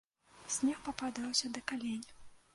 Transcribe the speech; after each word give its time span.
Снег 0.55 0.79
пападаўся 0.87 1.53
да 1.59 1.65
калень. 1.71 2.05